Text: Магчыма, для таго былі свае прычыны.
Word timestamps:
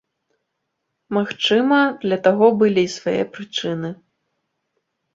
Магчыма, 1.17 1.79
для 2.07 2.21
таго 2.25 2.51
былі 2.65 2.89
свае 2.97 3.17
прычыны. 3.39 3.97